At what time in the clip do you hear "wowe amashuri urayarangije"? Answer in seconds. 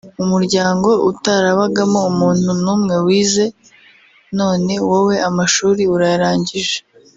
4.89-6.77